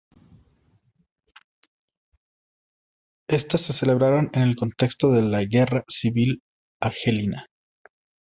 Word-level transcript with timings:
Estas 3.29 3.61
se 3.61 3.71
celebraron 3.73 4.31
en 4.33 4.41
el 4.41 4.55
contexto 4.55 5.11
de 5.11 5.21
la 5.21 5.43
Guerra 5.45 5.83
Civil 5.87 6.41
Argelina. 6.81 7.45